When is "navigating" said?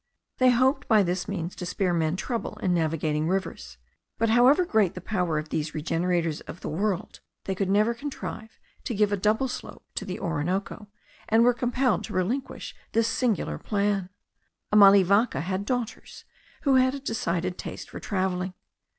2.73-3.27